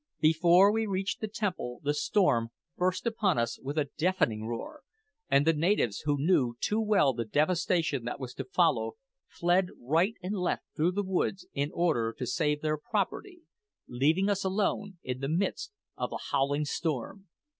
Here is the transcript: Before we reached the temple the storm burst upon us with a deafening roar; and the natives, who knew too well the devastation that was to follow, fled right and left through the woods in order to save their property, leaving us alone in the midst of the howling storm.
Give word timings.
Before 0.19 0.71
we 0.71 0.87
reached 0.87 1.21
the 1.21 1.27
temple 1.27 1.79
the 1.83 1.93
storm 1.93 2.49
burst 2.75 3.05
upon 3.05 3.37
us 3.37 3.59
with 3.61 3.77
a 3.77 3.91
deafening 3.99 4.47
roar; 4.47 4.81
and 5.29 5.45
the 5.45 5.53
natives, 5.53 5.99
who 6.05 6.17
knew 6.17 6.55
too 6.59 6.81
well 6.81 7.13
the 7.13 7.23
devastation 7.23 8.03
that 8.05 8.19
was 8.19 8.33
to 8.33 8.43
follow, 8.43 8.93
fled 9.27 9.67
right 9.79 10.15
and 10.23 10.33
left 10.33 10.63
through 10.75 10.93
the 10.93 11.03
woods 11.03 11.45
in 11.53 11.69
order 11.71 12.15
to 12.17 12.25
save 12.25 12.61
their 12.63 12.77
property, 12.79 13.41
leaving 13.87 14.27
us 14.27 14.43
alone 14.43 14.97
in 15.03 15.19
the 15.19 15.29
midst 15.29 15.71
of 15.97 16.09
the 16.09 16.19
howling 16.31 16.65
storm. 16.65 17.27